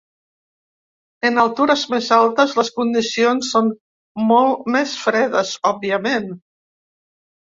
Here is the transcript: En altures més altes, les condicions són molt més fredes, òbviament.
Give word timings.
En 1.29 1.35
altures 1.41 1.83
més 1.91 2.07
altes, 2.17 2.55
les 2.61 2.73
condicions 2.79 3.51
són 3.57 3.69
molt 4.33 4.67
més 4.77 4.97
fredes, 5.03 5.53
òbviament. 5.73 6.27